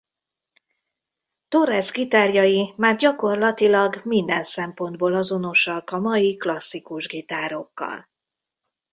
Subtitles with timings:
[1.47, 8.09] Torres gitárjai már gyakorlatilag minden szempontból azonosak a mai klasszikus gitárokkal.